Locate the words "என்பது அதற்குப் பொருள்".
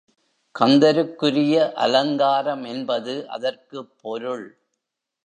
2.63-4.47